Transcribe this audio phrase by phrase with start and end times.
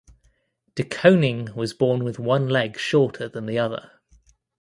[0.73, 3.91] De Koning was born with one leg shorter than the other.